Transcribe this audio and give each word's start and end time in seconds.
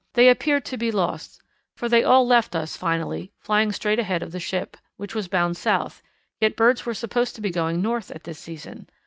They 0.15 0.29
appeared 0.29 0.65
to 0.65 0.77
be 0.77 0.89
lost, 0.91 1.39
for 1.77 1.87
they 1.87 2.03
all 2.03 2.25
left 2.25 2.55
us 2.55 2.75
finally, 2.75 3.31
flying 3.39 3.71
straight 3.71 3.99
ahead 3.99 4.23
of 4.23 4.31
the 4.31 4.39
ship, 4.39 4.75
which 4.97 5.13
was 5.13 5.27
bound 5.27 5.57
South, 5.57 6.01
yet 6.39 6.55
birds 6.55 6.87
were 6.87 6.95
supposed 6.95 7.35
to 7.35 7.41
be 7.41 7.51
going 7.51 7.83
North 7.83 8.09
at 8.09 8.23
this 8.23 8.39
season. 8.39 8.89